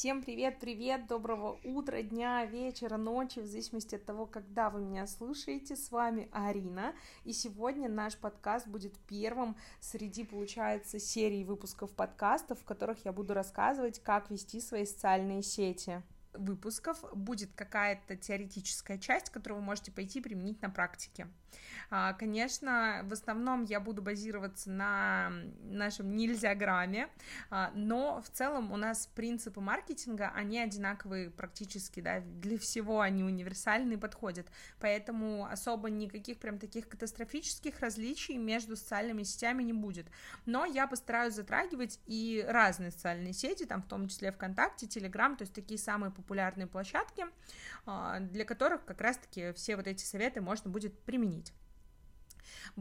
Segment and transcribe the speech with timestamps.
[0.00, 5.76] Всем привет-привет, доброго утра, дня, вечера, ночи, в зависимости от того, когда вы меня слушаете.
[5.76, 12.64] С вами Арина, и сегодня наш подкаст будет первым среди, получается, серии выпусков подкастов, в
[12.64, 19.60] которых я буду рассказывать, как вести свои социальные сети выпусков будет какая-то теоретическая часть, которую
[19.60, 21.28] вы можете пойти применить на практике.
[21.90, 25.32] А, конечно, в основном я буду базироваться на
[25.62, 27.08] нашем нельзя грамме,
[27.50, 33.24] а, но в целом у нас принципы маркетинга, они одинаковые практически, да, для всего они
[33.24, 34.46] универсальные, подходят,
[34.78, 40.06] поэтому особо никаких прям таких катастрофических различий между социальными сетями не будет,
[40.46, 45.42] но я постараюсь затрагивать и разные социальные сети, там в том числе ВКонтакте, Телеграм, то
[45.42, 47.26] есть такие самые популярные площадки,
[47.84, 51.39] а, для которых как раз-таки все вот эти советы можно будет применить.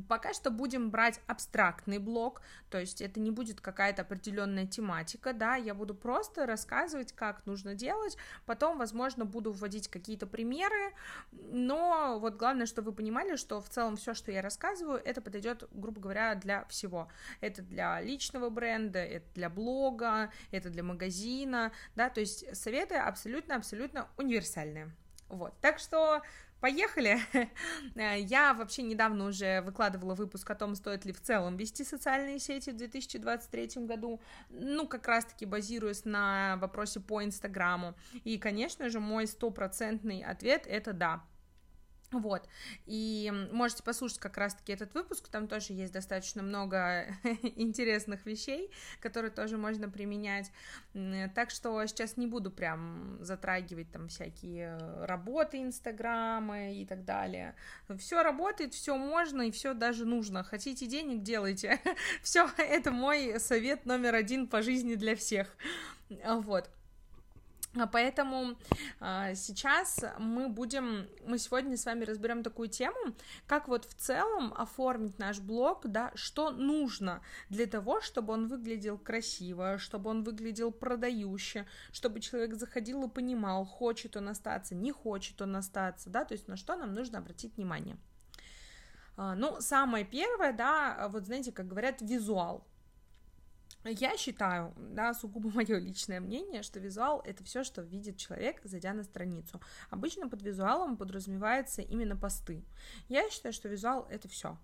[0.07, 5.55] Пока что будем брать абстрактный блок, то есть это не будет какая-то определенная тематика, да,
[5.55, 10.93] я буду просто рассказывать, как нужно делать, потом, возможно, буду вводить какие-то примеры,
[11.31, 15.67] но вот главное, чтобы вы понимали, что в целом все, что я рассказываю, это подойдет,
[15.71, 17.09] грубо говоря, для всего.
[17.41, 24.07] Это для личного бренда, это для блога, это для магазина, да, то есть советы абсолютно-абсолютно
[24.17, 24.91] универсальные.
[25.29, 26.23] Вот, так что
[26.59, 27.19] Поехали!
[27.95, 32.71] Я вообще недавно уже выкладывала выпуск о том, стоит ли в целом вести социальные сети
[32.71, 37.95] в 2023 году, ну, как раз-таки базируясь на вопросе по Инстаграму.
[38.25, 41.23] И, конечно же, мой стопроцентный ответ— это да.
[42.11, 42.49] Вот,
[42.87, 47.05] и можете послушать как раз-таки этот выпуск, там тоже есть достаточно много
[47.55, 50.51] интересных вещей, которые тоже можно применять,
[51.35, 57.53] так что сейчас не буду прям затрагивать там всякие работы Инстаграма и так далее,
[57.99, 61.79] все работает, все можно и все даже нужно, хотите денег, делайте,
[62.23, 65.55] все, это мой совет номер один по жизни для всех,
[66.09, 66.78] вот, а
[67.91, 68.57] поэтому
[68.99, 74.53] а, сейчас мы будем, мы сегодня с вами разберем такую тему, как вот в целом
[74.55, 80.71] оформить наш блог, да, что нужно для того, чтобы он выглядел красиво, чтобы он выглядел
[80.71, 86.33] продающе, чтобы человек заходил и понимал, хочет он остаться, не хочет он остаться, да, то
[86.33, 87.97] есть на что нам нужно обратить внимание.
[89.15, 92.65] А, ну, самое первое, да, вот знаете, как говорят, визуал,
[93.83, 98.93] я считаю, да, сугубо мое личное мнение, что визуал это все, что видит человек, зайдя
[98.93, 99.61] на страницу.
[99.89, 102.63] Обычно под визуалом подразумевается именно посты.
[103.07, 104.57] Я считаю, что визуал это все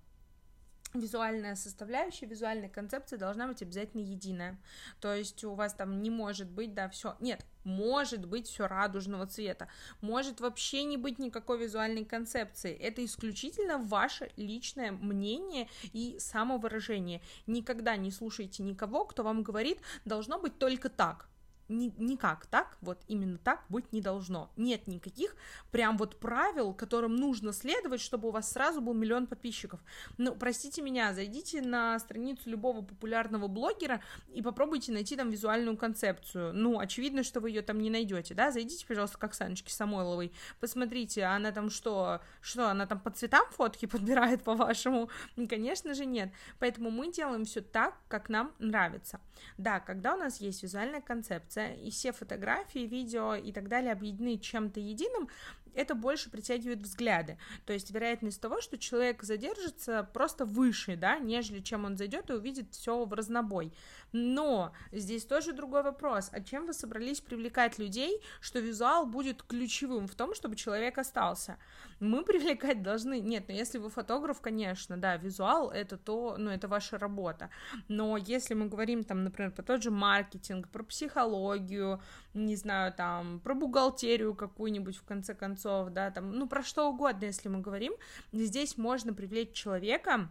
[0.93, 4.57] визуальная составляющая, визуальная концепция должна быть обязательно единая.
[4.99, 7.15] То есть у вас там не может быть, да, все.
[7.19, 9.67] Нет, может быть все радужного цвета,
[9.99, 12.73] может вообще не быть никакой визуальной концепции.
[12.73, 17.21] Это исключительно ваше личное мнение и самовыражение.
[17.47, 21.27] Никогда не слушайте никого, кто вам говорит, должно быть только так
[21.67, 24.51] ни, никак так, вот именно так быть не должно.
[24.55, 25.35] Нет никаких
[25.71, 29.79] прям вот правил, которым нужно следовать, чтобы у вас сразу был миллион подписчиков.
[30.17, 34.01] Ну, простите меня, зайдите на страницу любого популярного блогера
[34.33, 36.53] и попробуйте найти там визуальную концепцию.
[36.53, 38.51] Ну, очевидно, что вы ее там не найдете, да?
[38.51, 43.85] Зайдите, пожалуйста, к Оксаночке Самойловой, посмотрите, она там что, что, она там по цветам фотки
[43.95, 45.09] подбирает, по-вашему?
[45.49, 46.31] Конечно же, нет.
[46.59, 49.19] Поэтому мы делаем все так, как нам нравится.
[49.57, 54.37] Да, когда у нас есть визуальная концепция, и все фотографии, видео и так далее объединены
[54.37, 55.29] чем-то единым,
[55.75, 57.37] это больше притягивает взгляды.
[57.65, 62.33] То есть вероятность того, что человек задержится просто выше, да, нежели чем он зайдет и
[62.33, 63.73] увидит все в разнобой.
[64.17, 66.29] Но здесь тоже другой вопрос.
[66.31, 71.57] А чем вы собрались привлекать людей, что визуал будет ключевым в том, чтобы человек остался?
[71.99, 73.19] Мы привлекать должны...
[73.19, 77.49] Нет, ну если вы фотограф, конечно, да, визуал это то, ну это ваша работа.
[77.89, 82.01] Но если мы говорим там, например, про тот же маркетинг, про психологию,
[82.33, 87.25] не знаю, там, про бухгалтерию какую-нибудь в конце концов, да, там, ну, про что угодно,
[87.25, 87.91] если мы говорим,
[88.31, 90.29] здесь можно привлечь человека,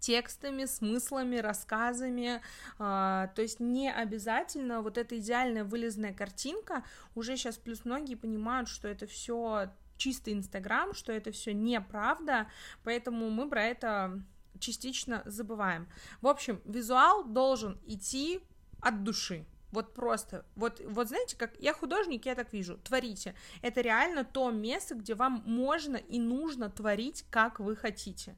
[0.00, 2.40] текстами, смыслами, рассказами, э,
[2.78, 6.82] то есть не обязательно вот эта идеальная вылезная картинка,
[7.14, 12.48] уже сейчас плюс многие понимают, что это все чистый Инстаграм, что это все неправда,
[12.82, 14.22] поэтому мы про это
[14.58, 15.88] частично забываем.
[16.20, 18.40] В общем, визуал должен идти
[18.80, 19.44] от души.
[19.72, 23.34] Вот просто, вот, вот знаете, как я художник, я так вижу, творите.
[23.62, 28.34] Это реально то место, где вам можно и нужно творить, как вы хотите.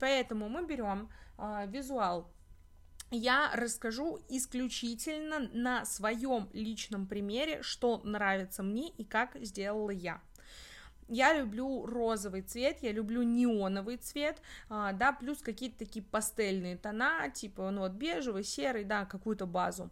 [0.00, 2.30] Поэтому мы берем э, визуал.
[3.10, 10.20] Я расскажу исключительно на своем личном примере, что нравится мне и как сделала я.
[11.08, 14.40] Я люблю розовый цвет, я люблю неоновый цвет,
[14.70, 19.90] а, да, плюс какие-то такие пастельные тона, типа, ну вот бежевый, серый, да, какую-то базу.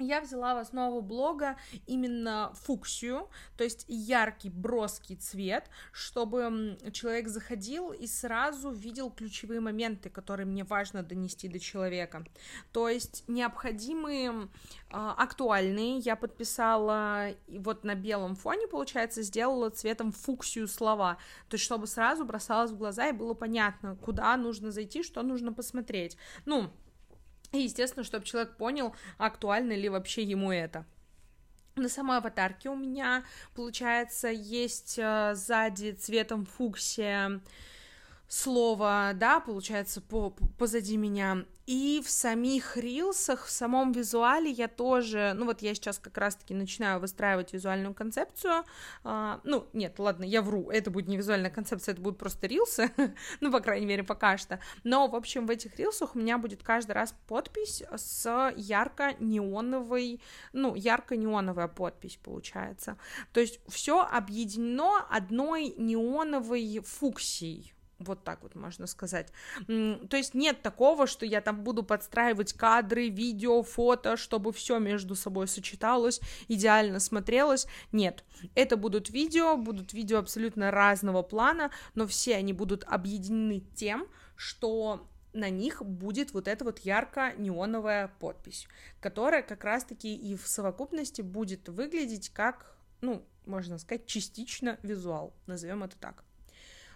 [0.00, 1.56] Я взяла в основу блога
[1.86, 10.10] именно фуксию, то есть яркий, броский цвет, чтобы человек заходил и сразу видел ключевые моменты,
[10.10, 12.24] которые мне важно донести до человека.
[12.72, 14.48] То есть необходимые,
[14.90, 21.18] а, актуальные, я подписала вот на белом фоне, получается, сделала цветом фуксию слова,
[21.48, 25.52] то есть чтобы сразу бросалось в глаза и было понятно, куда нужно зайти, что нужно
[25.52, 26.16] посмотреть.
[26.46, 26.70] Ну,
[27.52, 30.84] и, естественно, чтобы человек понял, актуально ли вообще ему это.
[31.76, 33.24] На самой аватарке у меня,
[33.54, 37.40] получается, есть э, сзади цветом фуксия
[38.30, 41.44] слово, да, получается, по, позади меня.
[41.66, 46.54] И в самих рилсах, в самом визуале я тоже, ну вот я сейчас как раз-таки
[46.54, 48.64] начинаю выстраивать визуальную концепцию,
[49.02, 52.90] а, ну нет, ладно, я вру, это будет не визуальная концепция, это будут просто рилсы,
[53.40, 56.62] ну, по крайней мере, пока что, но, в общем, в этих рилсах у меня будет
[56.62, 60.20] каждый раз подпись с ярко-неоновой,
[60.52, 62.96] ну, ярко-неоновая подпись получается,
[63.32, 69.32] то есть все объединено одной неоновой фуксией, вот так вот можно сказать.
[69.66, 75.14] То есть нет такого, что я там буду подстраивать кадры, видео, фото, чтобы все между
[75.14, 77.66] собой сочеталось, идеально смотрелось.
[77.92, 78.24] Нет.
[78.54, 85.06] Это будут видео, будут видео абсолютно разного плана, но все они будут объединены тем, что
[85.32, 88.66] на них будет вот эта вот ярко-неоновая подпись,
[89.00, 95.84] которая как раз-таки и в совокупности будет выглядеть как, ну, можно сказать, частично визуал, назовем
[95.84, 96.24] это так.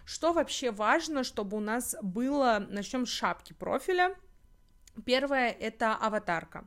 [0.05, 4.15] Что вообще важно, чтобы у нас было, начнем с шапки профиля.
[5.03, 6.65] Первое это аватарка.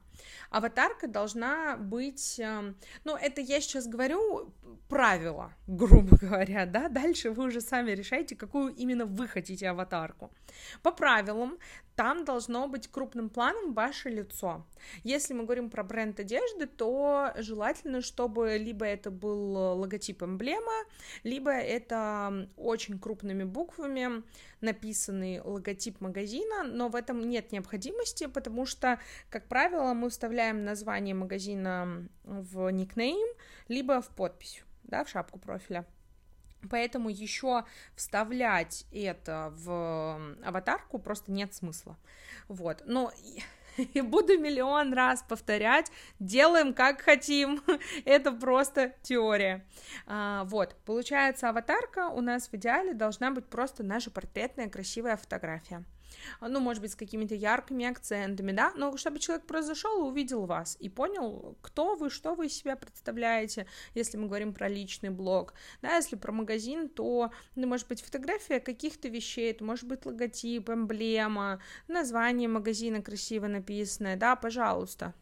[0.50, 4.52] Аватарка должна быть, эм, ну, это я сейчас говорю
[4.88, 10.30] правила, грубо говоря, да, дальше вы уже сами решаете, какую именно вы хотите аватарку.
[10.82, 11.58] По правилам,
[11.98, 14.64] там должно быть крупным планом ваше лицо.
[15.02, 20.84] Если мы говорим про бренд одежды, то желательно, чтобы либо это был логотип эмблема,
[21.24, 24.22] либо это очень крупными буквами
[24.60, 28.98] написанный логотип магазина, но в этом нет необходимости, потому что,
[29.30, 33.28] как правило, вставляем название магазина в никнейм,
[33.68, 35.84] либо в подпись, да, в шапку профиля.
[36.70, 37.64] Поэтому еще
[37.94, 41.96] вставлять это в аватарку просто нет смысла.
[42.48, 42.82] Вот.
[42.84, 43.12] Но
[43.76, 47.62] и буду миллион раз повторять, делаем как хотим,
[48.04, 49.64] это просто теория.
[50.06, 55.84] А, вот, получается, аватарка у нас в идеале должна быть просто наша портретная красивая фотография
[56.40, 60.46] ну, может быть, с какими-то яркими акцентами, да, но чтобы человек просто зашел и увидел
[60.46, 65.10] вас и понял, кто вы, что вы из себя представляете, если мы говорим про личный
[65.10, 70.06] блог, да, если про магазин, то, ну, может быть, фотография каких-то вещей, это может быть
[70.06, 75.14] логотип, эмблема, название магазина красиво написанное, да, пожалуйста,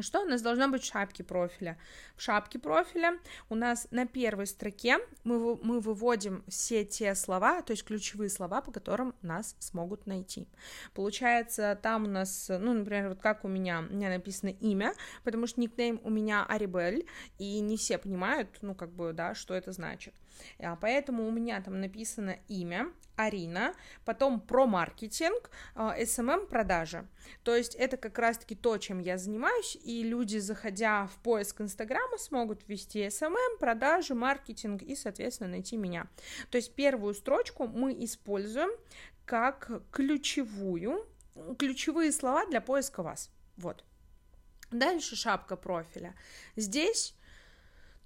[0.00, 1.78] что у нас должно быть в шапке профиля?
[2.16, 3.18] В шапке профиля
[3.50, 8.62] у нас на первой строке мы, мы выводим все те слова, то есть ключевые слова,
[8.62, 10.48] по которым нас смогут найти.
[10.94, 14.94] Получается, там у нас, ну, например, вот как у меня, у меня написано имя,
[15.24, 17.06] потому что никнейм у меня Арибель,
[17.38, 20.14] и не все понимают, ну, как бы, да, что это значит.
[20.58, 23.74] А, поэтому у меня там написано имя, Арина,
[24.04, 27.06] потом про маркетинг, SMM а, продажи.
[27.42, 32.18] То есть это как раз-таки то, чем я занимаюсь, и люди, заходя в поиск Инстаграма,
[32.18, 36.06] смогут ввести SMM, продажи, маркетинг и, соответственно, найти меня.
[36.50, 38.70] То есть первую строчку мы используем
[39.24, 41.06] как ключевую,
[41.58, 43.30] ключевые слова для поиска вас.
[43.56, 43.84] Вот.
[44.70, 46.14] Дальше шапка профиля.
[46.56, 47.14] Здесь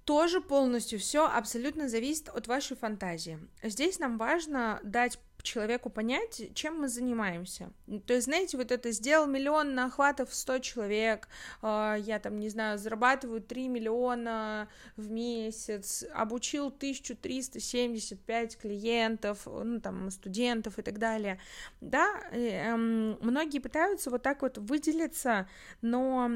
[0.07, 3.39] тоже полностью все абсолютно зависит от вашей фантазии.
[3.61, 7.71] Здесь нам важно дать человеку понять, чем мы занимаемся.
[8.05, 11.27] То есть, знаете, вот это сделал миллион на охватов 100 человек,
[11.61, 20.09] э, я там, не знаю, зарабатываю 3 миллиона в месяц, обучил 1375 клиентов, ну, там,
[20.09, 21.37] студентов и так далее.
[21.81, 25.49] Да, э, э, многие пытаются вот так вот выделиться,
[25.81, 26.31] но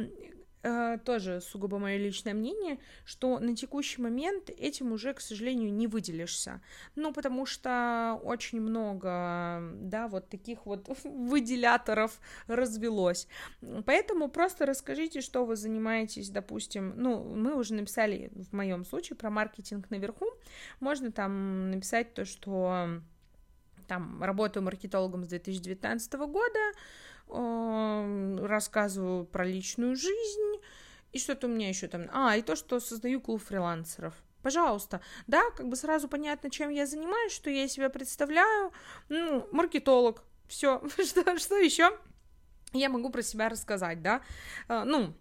[1.06, 6.62] тоже сугубо мое личное мнение, что на текущий момент этим уже, к сожалению, не выделишься.
[6.96, 13.27] Ну, потому что очень много, да, вот таких вот выделяторов развелось.
[13.86, 19.30] Поэтому просто расскажите, что вы занимаетесь, допустим, ну, мы уже написали в моем случае про
[19.30, 20.25] маркетинг наверху,
[20.80, 23.01] можно там написать то, что
[23.88, 26.60] там работаю маркетологом с 2019 года,
[28.48, 30.50] рассказываю про личную жизнь,
[31.12, 32.10] и что-то у меня еще там...
[32.13, 34.13] А, и то, что создаю клуб фрилансеров.
[34.41, 35.01] Пожалуйста.
[35.27, 38.72] Да, как бы сразу понятно, чем я занимаюсь, что я себя представляю.
[39.10, 40.24] Ну, маркетолог.
[40.48, 40.82] Все.
[41.06, 41.98] что, что еще?
[42.74, 44.22] Я могу про себя рассказать, да?
[44.68, 45.13] А, ну,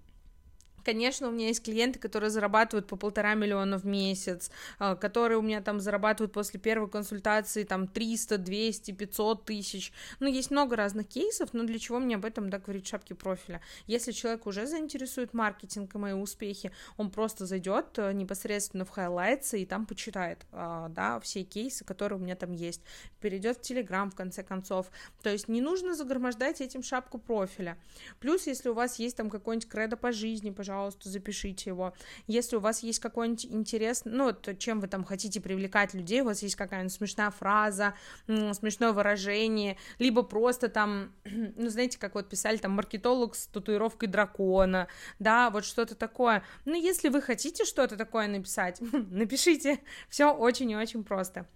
[0.91, 5.41] Конечно, у меня есть клиенты, которые зарабатывают по полтора миллиона в месяц, а, которые у
[5.41, 9.93] меня там зарабатывают после первой консультации там 300, 200, 500 тысяч.
[10.19, 13.61] Ну, есть много разных кейсов, но для чего мне об этом, да, говорить шапки профиля?
[13.87, 19.63] Если человек уже заинтересует маркетинг и мои успехи, он просто зайдет э, непосредственно в хайлайтсы
[19.63, 22.83] и там почитает, а, да, все кейсы, которые у меня там есть,
[23.21, 24.91] перейдет в Телеграм, в конце концов.
[25.23, 27.79] То есть не нужно загромождать этим шапку профиля.
[28.19, 31.93] Плюс, если у вас есть там какой-нибудь кредо по жизни, пожалуйста, запишите его.
[32.27, 36.27] Если у вас есть какой-нибудь интерес, ну, вот, чем вы там хотите привлекать людей, у
[36.27, 37.95] вас есть какая-нибудь смешная фраза,
[38.27, 44.89] смешное выражение, либо просто там, ну, знаете, как вот писали там маркетолог с татуировкой дракона,
[45.19, 46.43] да, вот что-то такое.
[46.65, 49.81] Ну, если вы хотите что-то такое написать, напишите.
[50.09, 51.47] Все очень и очень просто.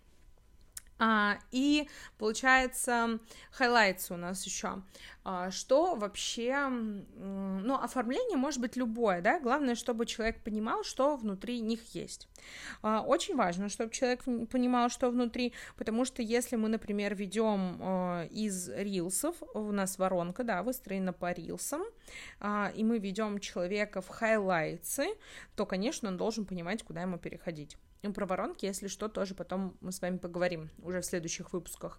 [0.98, 3.18] А, и получается,
[3.58, 4.82] highlights у нас еще.
[5.24, 11.60] А, что вообще, ну, оформление может быть любое, да, главное, чтобы человек понимал, что внутри
[11.60, 12.28] них есть.
[12.82, 18.26] А, очень важно, чтобы человек понимал, что внутри, потому что если мы, например, ведем а,
[18.26, 21.82] из рилсов, у нас воронка, да, выстроена по рилсам,
[22.40, 25.06] а, и мы ведем человека в хайлайтсы,
[25.56, 27.76] то, конечно, он должен понимать, куда ему переходить.
[28.04, 31.98] И про воронки, если что, тоже потом мы с вами поговорим уже в следующих выпусках.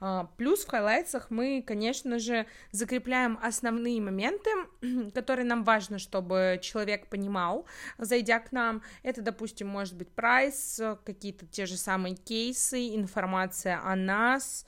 [0.00, 4.50] А, плюс в хайлайтсах мы, конечно же, закрепляем основные моменты,
[5.14, 7.66] которые нам важно, чтобы человек понимал,
[7.98, 8.82] зайдя к нам.
[9.02, 14.64] Это, допустим, может быть прайс, какие-то те же самые кейсы, информация о нас,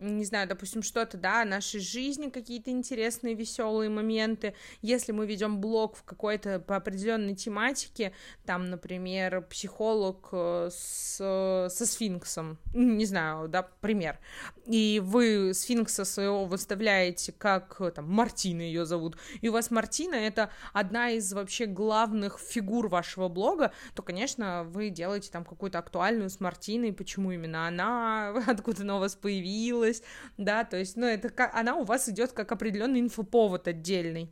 [0.00, 4.54] не знаю, допустим, что-то, да, нашей жизни, какие-то интересные, веселые моменты.
[4.82, 8.12] Если мы ведем блог в какой-то по определенной тематике,
[8.46, 14.18] там, например, психолог э, с, со сфинксом, не знаю, да, пример,
[14.66, 20.50] и вы сфинкса своего выставляете как, там, Мартина ее зовут, и у вас Мартина— это
[20.72, 26.40] одна из вообще главных фигур вашего блога, то, конечно, вы делаете там какую-то актуальную с
[26.40, 30.02] Мартиной, почему именно она, откуда она у вас появилась, случилось,
[30.36, 34.30] да, то есть, ну, это она у вас идет как определенный инфоповод отдельный.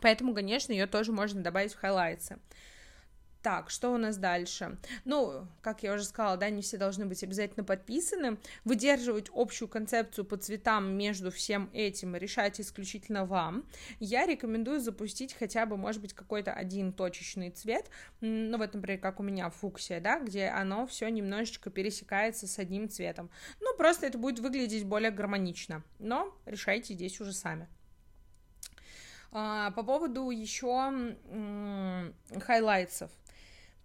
[0.00, 2.38] Поэтому, конечно, ее тоже можно добавить в хайлайтсы.
[3.46, 4.76] Так, что у нас дальше?
[5.04, 8.38] Ну, как я уже сказала, да, не все должны быть обязательно подписаны.
[8.64, 13.64] Выдерживать общую концепцию по цветам между всем этим решать исключительно вам.
[14.00, 17.88] Я рекомендую запустить хотя бы, может быть, какой-то один точечный цвет,
[18.20, 22.88] ну, вот, например, как у меня фуксия, да, где оно все немножечко пересекается с одним
[22.88, 23.30] цветом.
[23.60, 27.68] Ну, просто это будет выглядеть более гармонично, но решайте здесь уже сами.
[29.30, 31.14] А, по поводу еще
[32.44, 33.12] highlights ов.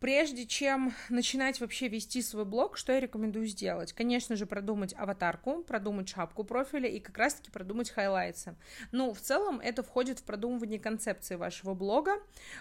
[0.01, 3.93] Прежде чем начинать вообще вести свой блог, что я рекомендую сделать?
[3.93, 8.55] Конечно же, продумать аватарку, продумать шапку профиля и как раз-таки продумать highlights ы.
[8.91, 12.13] Ну, в целом, это входит в продумывание концепции вашего блога.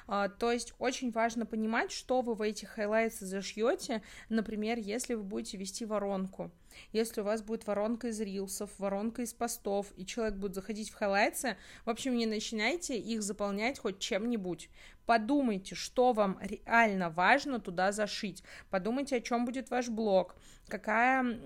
[0.07, 4.03] А, то есть очень важно понимать, что вы в эти highlights ы зашьете.
[4.29, 6.51] Например, если вы будете вести воронку.
[6.93, 10.95] Если у вас будет воронка из рилсов, воронка из постов, и человек будет заходить в
[10.95, 14.71] хайлайтсы, в общем, не начинайте их заполнять хоть чем-нибудь.
[15.11, 18.45] Подумайте, что вам реально важно туда зашить.
[18.71, 20.37] Подумайте, о чем будет ваш блог,
[20.69, 21.37] какая,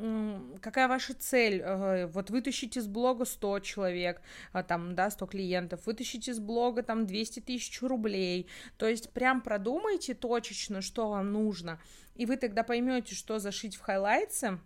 [0.60, 1.62] какая ваша цель.
[1.64, 4.20] Э, вот вытащить из блога 100 человек,
[4.52, 8.48] а, там, да, 100 клиентов, вытащить из блога там 200 тысяч рублей.
[8.76, 11.80] То есть прям продумайте точечно, что вам нужно.
[12.14, 14.58] И вы тогда поймете, что зашить в highlights ы,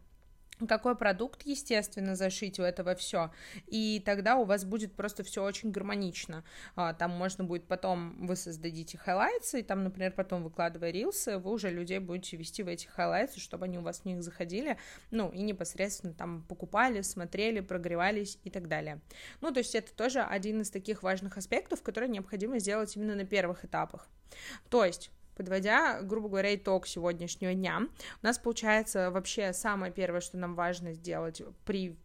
[0.66, 3.30] какой продукт, естественно, зашить у этого все,
[3.66, 6.44] и тогда у вас будет просто все очень гармонично.
[6.74, 11.24] А, там можно будет потом, вы создадите highlights ы, и там, например, потом выкладывая reels
[11.24, 14.04] ы, вы уже людей будете вести в эти highlights ы, чтобы они у вас в
[14.04, 14.78] них заходили,
[15.10, 19.00] ну, и непосредственно там покупали, смотрели, прогревались и так далее.
[19.40, 23.24] Ну, то есть это тоже один из таких важных аспектов, которые необходимо сделать именно на
[23.24, 24.08] первых этапах.
[24.68, 27.82] То есть Подводя, грубо говоря, итог сегодняшнего дня,
[28.22, 31.96] у нас получается вообще самое первое, что нам важно сделать при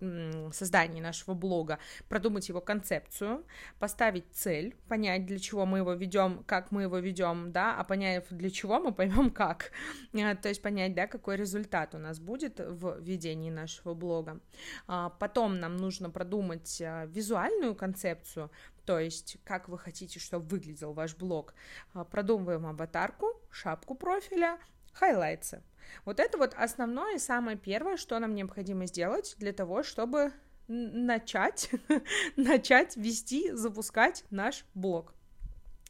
[0.51, 3.43] создании нашего блога, продумать его концепцию,
[3.79, 8.23] поставить цель, понять, для чего мы его ведем, как мы его ведем, да, а поняв,
[8.29, 9.71] для чего, мы поймем как.
[10.13, 14.39] Э, то есть понять, да, какой результат у нас будет в ведении нашего блога.
[14.87, 18.51] А, потом нам нужно продумать э, визуальную концепцию,
[18.85, 21.53] то есть как вы хотите, чтобы выглядел ваш блог.
[21.93, 24.59] А, продумываем аватарку, шапку профиля,
[24.93, 25.63] хайлайтсы.
[26.05, 30.33] Вот это вот основное и самое первое, что нам необходимо сделать для того, чтобы
[30.67, 31.69] начать,
[32.35, 35.13] начать вести, запускать наш блог.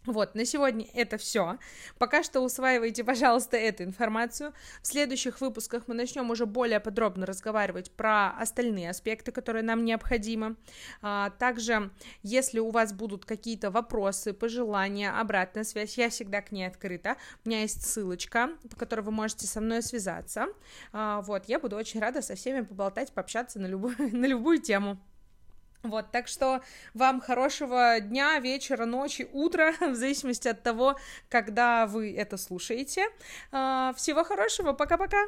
[0.06, 1.58] Вот, на сегодня это все.
[1.98, 4.54] Пока что усваивайте, пожалуйста, эту информацию.
[4.82, 10.58] В следующих выпусках мы начнем уже более подробно разговаривать про остальные аспекты, которые нам необходимы.
[11.02, 11.90] А, также,
[12.22, 17.16] если у вас будут какие-то вопросы, пожелания, обратная связь, я всегда к ней открыта.
[17.46, 20.48] У меня есть ссылочка, по которой вы можете со мной связаться.
[20.92, 25.00] А, вот, я буду очень рада со всеми поболтать, пообщаться на любую, на любую тему.
[25.84, 26.62] Вот, так что
[26.94, 30.98] вам хорошего дня, вечера, ночи, утра, в зависимости от того,
[31.30, 33.08] когда вы это слушаете.
[33.52, 35.28] А, всего хорошего, пока-пока!